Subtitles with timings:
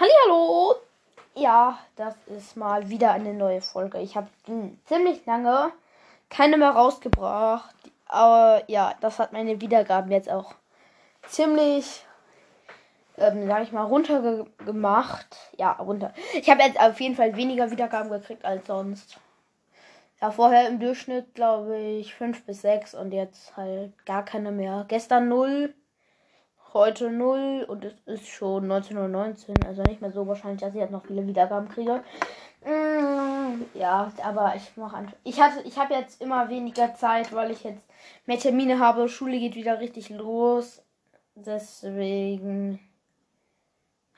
[0.00, 0.76] Hallo.
[1.34, 3.98] Ja, das ist mal wieder eine neue Folge.
[3.98, 4.28] Ich habe
[4.84, 5.72] ziemlich lange
[6.30, 7.74] keine mehr rausgebracht.
[8.06, 10.54] Aber ja, das hat meine Wiedergaben jetzt auch
[11.26, 12.06] ziemlich,
[13.16, 15.36] ähm, sag ich mal, runtergemacht.
[15.56, 16.14] Ja, runter.
[16.34, 19.18] Ich habe jetzt auf jeden Fall weniger Wiedergaben gekriegt als sonst.
[20.20, 24.84] Ja, vorher im Durchschnitt, glaube ich, 5 bis 6 und jetzt halt gar keine mehr.
[24.86, 25.74] Gestern 0,
[26.74, 30.90] heute 0 und es ist schon 1919, also nicht mehr so wahrscheinlich, dass ich jetzt
[30.90, 32.02] noch viele Wiedergaben kriege.
[32.64, 35.06] Mm, ja, aber ich mache.
[35.24, 37.84] Ich hatte, ich habe jetzt immer weniger Zeit, weil ich jetzt
[38.26, 39.08] mehr Termine habe.
[39.08, 40.82] Schule geht wieder richtig los.
[41.34, 42.80] Deswegen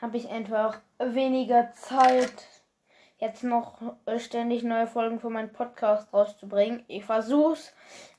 [0.00, 2.46] habe ich einfach weniger Zeit,
[3.18, 3.80] jetzt noch
[4.16, 6.82] ständig neue Folgen für meinen Podcast rauszubringen.
[6.88, 7.74] Ich versuch's,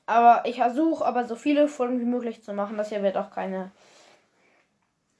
[0.06, 2.76] aber ich versuche aber so viele Folgen wie möglich zu machen.
[2.76, 3.72] Das hier wird auch keine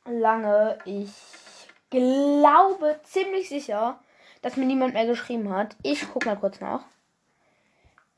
[0.05, 0.79] lange.
[0.85, 1.13] Ich
[1.91, 3.99] glaube ziemlich sicher,
[4.41, 5.77] dass mir niemand mehr geschrieben hat.
[5.83, 6.85] Ich guck mal kurz nach.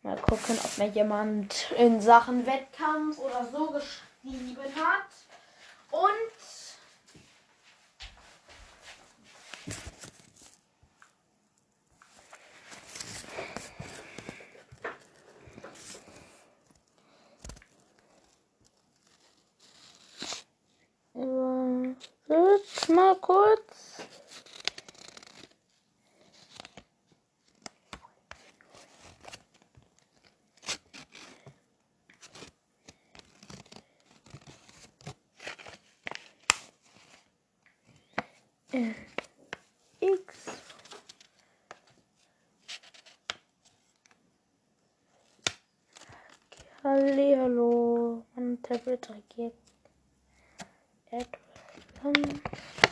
[0.03, 5.09] Mal gucken, ob mir jemand in Sachen Wettkampf oder so geschrieben hat.
[5.91, 6.54] Und
[22.95, 24.03] mal kurz.
[40.01, 40.35] X.
[46.83, 49.55] Hallo, mein Tablet reagiert
[51.11, 52.84] etwas.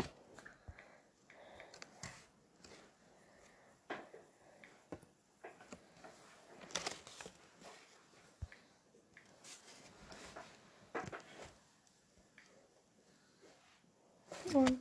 [14.52, 14.78] Und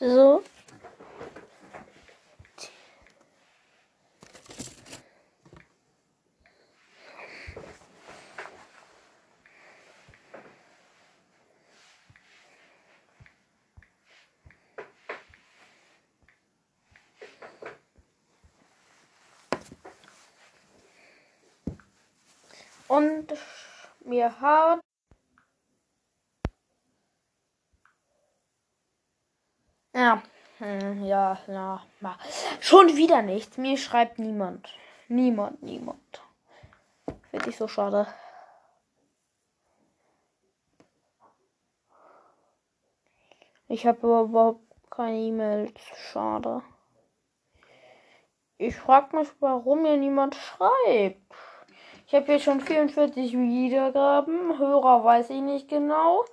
[0.00, 0.42] so.
[22.92, 23.32] Und
[24.04, 24.80] mir hat
[29.94, 30.22] Ja,
[30.58, 32.18] hm, ja, ja, ja.
[32.60, 33.56] Schon wieder nichts.
[33.56, 34.74] Mir schreibt niemand.
[35.08, 36.22] Niemand, niemand.
[37.30, 38.06] Finde ich so schade.
[43.68, 45.80] Ich habe überhaupt keine E-Mails.
[46.12, 46.62] Schade.
[48.58, 51.34] Ich frage mich, warum mir niemand schreibt.
[52.12, 54.58] Ich habe jetzt schon 44 Wiedergaben.
[54.58, 56.26] Hörer weiß ich nicht genau.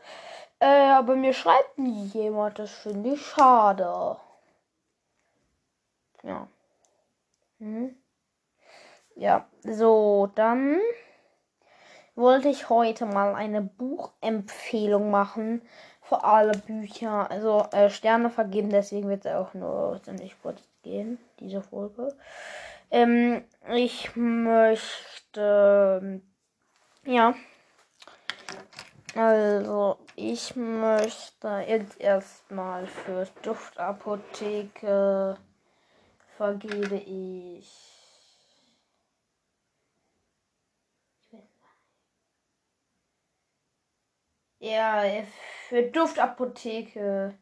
[0.60, 2.60] Äh, aber mir schreibt nie jemand.
[2.60, 4.18] Das finde ich schade.
[6.22, 6.50] Ja.
[7.60, 7.96] Hm.
[9.16, 10.82] Ja, so, dann
[12.14, 15.62] wollte ich heute mal eine Buchempfehlung machen
[16.02, 17.32] für alle Bücher.
[17.32, 22.18] Also äh, Sterne vergeben, deswegen wird es auch nur ziemlich kurz gehen, diese Folge.
[22.92, 25.09] Ähm, ich möchte,
[27.06, 27.36] ja,
[29.16, 35.38] also ich möchte jetzt erstmal für Duftapotheke
[36.38, 37.70] vergebe ich.
[44.60, 45.04] Ja,
[45.68, 47.38] für Duftapotheke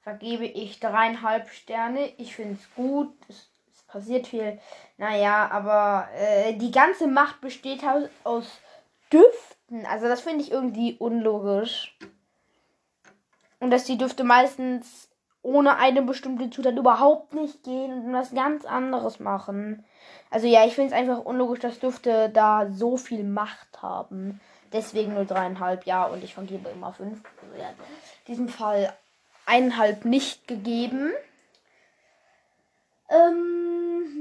[0.00, 2.08] vergebe ich dreieinhalb Sterne.
[2.18, 3.14] Ich finde es gut.
[3.28, 3.51] Es,
[3.92, 4.58] passiert viel.
[4.96, 7.82] Naja, aber äh, die ganze Macht besteht
[8.24, 8.46] aus,
[9.12, 9.84] Düften.
[9.86, 11.96] Also das finde ich irgendwie unlogisch.
[13.60, 15.08] Und dass die Düfte meistens
[15.42, 19.84] ohne eine bestimmte Zutat überhaupt nicht gehen und was ganz anderes machen.
[20.30, 24.40] Also ja, ich finde es einfach unlogisch, dass Düfte da so viel Macht haben.
[24.72, 27.20] Deswegen nur dreieinhalb, ja, und ich vergebe immer fünf.
[27.42, 27.76] Also ja, in
[28.28, 28.94] diesem Fall
[29.44, 31.12] eineinhalb nicht gegeben.
[33.10, 33.71] Ähm,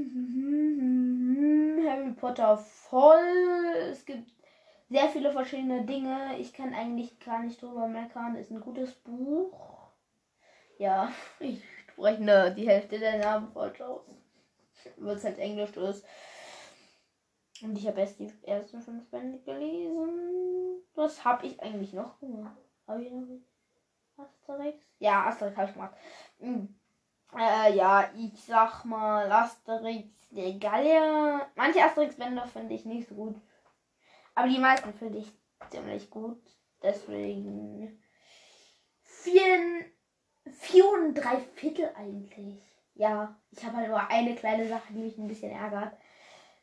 [1.88, 3.76] Harry Potter voll.
[3.90, 4.32] Es gibt
[4.90, 6.38] sehr viele verschiedene Dinge.
[6.40, 8.36] Ich kann eigentlich gar nicht drüber meckern.
[8.36, 9.92] Ist ein gutes Buch.
[10.78, 14.02] Ja, ich sprechen ne, die Hälfte der Namen falsch aus.
[14.98, 16.06] Weil es halt Englisch ist.
[17.62, 20.82] Und ich habe erst die ersten fünf Bände gelesen.
[20.96, 22.58] Was habe ich eigentlich noch gemacht?
[22.88, 23.28] Habe ich noch?
[24.18, 24.84] Asterix?
[25.00, 25.96] Ja, Asterix habe ich gemacht.
[26.40, 26.81] Hm.
[27.38, 31.48] Äh, ja, ich sag mal Asterix der Gallier.
[31.56, 33.36] Manche Asterix-Bände finde ich nicht so gut.
[34.36, 35.32] Aber die meisten finde ich
[35.70, 36.42] ziemlich gut.
[36.84, 38.02] Deswegen
[39.04, 39.86] vier,
[40.46, 42.62] vier und drei Viertel eigentlich.
[42.96, 45.94] Ja, ich habe halt nur eine kleine Sache, die mich ein bisschen ärgert.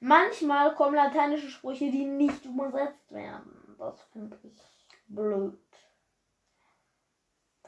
[0.00, 3.76] Manchmal kommen lateinische Sprüche, die nicht übersetzt werden.
[3.78, 4.60] Das finde ich
[5.08, 5.58] blöd.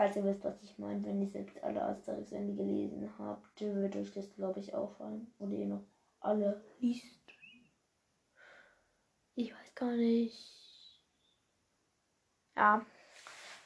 [0.00, 3.97] Falls ihr wisst, was ich meine, wenn ihr selbst alle Asterix Ende gelesen habt, wird
[3.97, 5.31] euch das, glaube ich, auffallen.
[5.38, 5.85] Oder ihr noch
[6.20, 7.05] alle liest.
[9.35, 11.02] Ich weiß gar nicht.
[12.56, 12.81] Ja.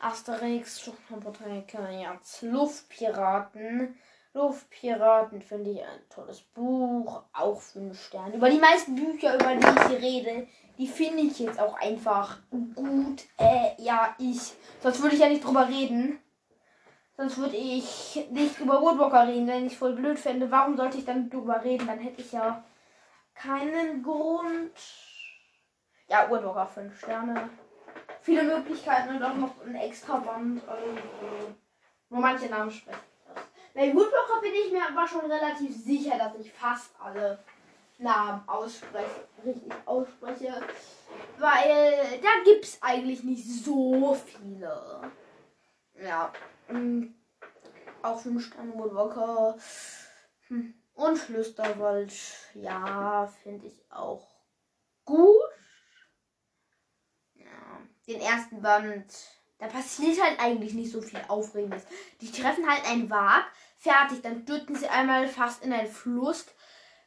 [0.00, 3.96] Asterix, Schuchtenbotaniker, jetzt Luftpiraten.
[4.32, 8.34] Luftpiraten finde ich ein tolles Buch, auch fünf Sterne.
[8.34, 10.48] Über die meisten Bücher, über die ich hier rede,
[10.78, 13.22] die finde ich jetzt auch einfach gut.
[13.38, 14.54] Äh, ja, ich.
[14.82, 16.18] Sonst würde ich ja nicht drüber reden.
[17.16, 20.50] Sonst würde ich nicht über Woodwalker reden, wenn ich voll blöd fände.
[20.50, 21.86] Warum sollte ich dann drüber reden?
[21.86, 22.64] Dann hätte ich ja
[23.34, 24.72] keinen Grund.
[26.08, 27.50] Ja, Woodwalker 5 Sterne.
[28.20, 30.62] Viele Möglichkeiten und auch noch ein extra Band.
[30.68, 30.86] Also,
[32.10, 32.98] nur manche Namen sprechen.
[33.74, 37.38] Bei Woodwalker bin ich mir aber schon relativ sicher, dass ich fast alle
[37.98, 40.60] Namen ausspreche, richtig ausspreche.
[41.38, 45.12] Weil da gibt es eigentlich nicht so viele.
[46.02, 46.32] Ja.
[46.68, 47.14] Hm.
[48.02, 49.56] Auch fünf Sterne Woodwalker.
[50.48, 50.74] Hm.
[50.94, 52.12] Und Flüsterwald.
[52.54, 54.26] Ja, finde ich auch
[55.04, 55.50] gut.
[57.34, 57.80] Ja.
[58.06, 59.06] Den ersten Band.
[59.58, 61.84] Da passiert halt eigentlich nicht so viel Aufregendes.
[62.20, 63.44] Die treffen halt einen Wag.
[63.78, 64.22] Fertig.
[64.22, 66.46] Dann stürzen sie einmal fast in einen Fluss.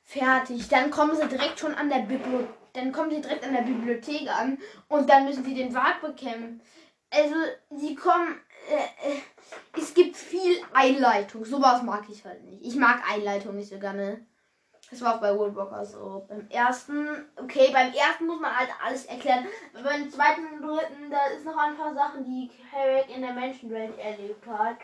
[0.03, 0.67] Fertig.
[0.69, 2.49] Dann kommen sie direkt schon an der Bibliothek.
[2.73, 4.57] Dann kommen sie direkt an der Bibliothek an.
[4.87, 6.61] Und dann müssen sie den Wag bekämpfen.
[7.09, 7.35] Also,
[7.71, 8.39] sie kommen.
[8.67, 9.21] Äh, äh,
[9.77, 11.45] es gibt viel Einleitung.
[11.45, 12.65] Sowas mag ich halt nicht.
[12.65, 14.25] Ich mag Einleitung nicht so gerne.
[14.89, 16.25] Das war auch bei Woodwalker so.
[16.27, 19.45] Beim ersten, okay, beim ersten muss man halt alles erklären.
[19.73, 23.97] Beim zweiten und dritten, da ist noch ein paar Sachen, die Carrick in der Menschenwelt
[23.99, 24.77] erlebt hat.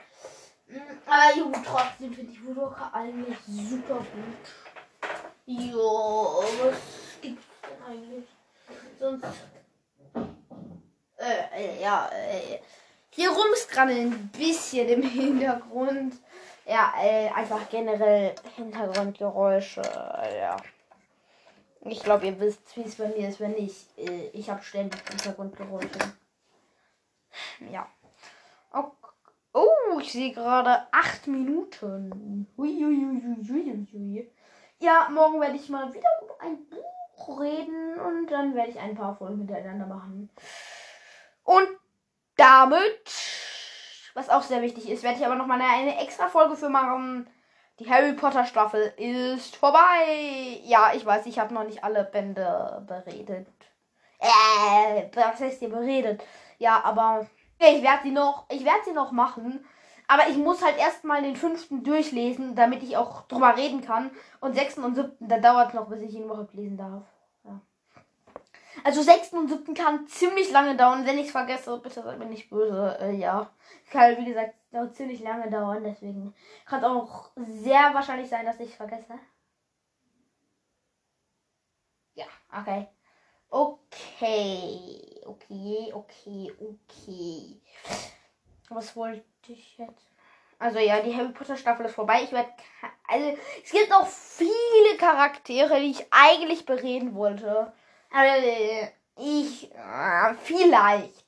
[0.68, 5.08] Mm, aber jo, trotzdem finde ich Woodwalker eigentlich super gut.
[5.46, 8.26] Jo, was gibt's denn eigentlich?
[9.00, 9.26] Sonst.
[11.18, 12.60] Äh, äh ja, äh.
[13.16, 13.30] Hier
[13.74, 16.16] gerade ein bisschen im Hintergrund.
[16.66, 19.82] Ja, äh, einfach generell Hintergrundgeräusche.
[19.82, 20.58] Ja.
[21.82, 23.88] Ich glaube, ihr wisst, wie es bei mir ist, wenn ich.
[23.98, 26.00] Äh, ich habe ständig Hintergrundgeräusche.
[27.72, 27.88] Ja.
[28.72, 28.92] Okay.
[29.54, 32.48] Oh, ich sehe gerade acht Minuten.
[34.80, 38.96] Ja, morgen werde ich mal wieder über ein Buch reden und dann werde ich ein
[38.96, 40.32] paar Folgen miteinander machen.
[41.44, 41.68] Und
[42.44, 43.10] damit,
[44.14, 47.30] was auch sehr wichtig ist, werde ich aber noch mal eine extra Folge für machen.
[47.80, 50.60] Die Harry Potter Staffel ist vorbei.
[50.64, 53.48] Ja, ich weiß, ich habe noch nicht alle Bände beredet.
[54.20, 56.24] Äh, was heißt hier beredet?
[56.60, 57.26] Ja, aber
[57.60, 59.66] ich werde sie noch, ich werde sie noch machen.
[60.08, 64.12] Aber ich muss halt erstmal den fünften durchlesen, damit ich auch drüber reden kann.
[64.42, 67.04] Und sechsten und siebten, da dauert es noch, bis ich ihn überhaupt lesen darf.
[68.84, 71.06] Also sechsten und siebten kann ziemlich lange dauern.
[71.06, 72.98] Wenn ich es vergesse, bitte seid mir nicht böse.
[73.00, 73.50] Äh, ja.
[73.90, 74.56] Kann, wie gesagt,
[74.94, 75.84] ziemlich lange dauern.
[75.84, 76.34] Deswegen
[76.66, 79.20] kann es auch sehr wahrscheinlich sein, dass ich es vergesse.
[82.16, 82.88] Ja, okay.
[83.50, 85.22] Okay.
[85.26, 87.62] Okay, okay, okay.
[88.70, 90.10] Was wollte ich jetzt?
[90.60, 92.24] Also ja, die Harry Potter Staffel ist vorbei.
[92.24, 92.50] Ich werde
[93.08, 97.74] also es gibt noch viele Charaktere, die ich eigentlich bereden wollte.
[98.14, 98.48] Also,
[99.18, 99.72] ich.
[99.74, 101.26] Äh, vielleicht.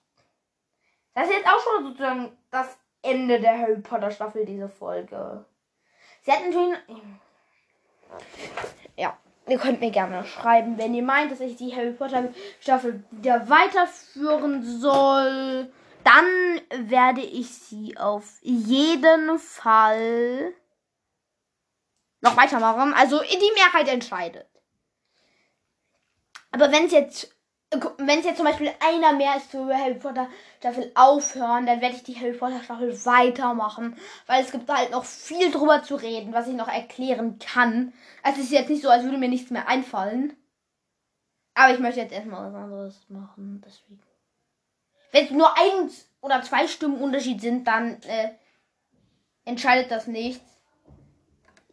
[1.15, 5.46] Das ist jetzt auch schon sozusagen das Ende der Harry Potter Staffel, diese Folge.
[6.22, 6.77] Sie hat natürlich.
[8.96, 13.04] Ja, ihr könnt mir gerne schreiben, wenn ihr meint, dass ich die Harry Potter Staffel
[13.12, 15.72] wieder weiterführen soll.
[16.04, 20.54] Dann werde ich sie auf jeden Fall
[22.22, 22.94] noch weitermachen.
[22.94, 24.54] Also die Mehrheit entscheidet.
[26.55, 27.35] Aber wenn es jetzt,
[27.97, 31.97] wenn es jetzt zum Beispiel einer mehr ist für Harry Potter Staffel aufhören, dann werde
[31.97, 33.97] ich die Harry Potter Staffel weitermachen.
[34.25, 37.91] Weil es gibt halt noch viel drüber zu reden, was ich noch erklären kann.
[38.24, 40.31] Also es ist jetzt nicht so, als würde mir nichts mehr einfallen.
[41.55, 43.62] Aber ich möchte jetzt erstmal was anderes machen.
[43.65, 44.01] Deswegen.
[45.12, 48.29] Wenn es nur ein oder zwei Stimmen Unterschied sind, dann äh,
[49.43, 50.45] entscheidet das nichts.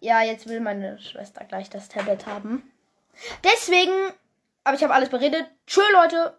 [0.01, 2.69] ja, jetzt will meine Schwester gleich das Tablet haben.
[3.45, 3.93] Deswegen,
[4.65, 5.47] aber ich habe alles beredet.
[5.67, 6.31] Tschö, Leute.